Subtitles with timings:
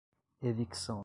[0.41, 0.99] evicção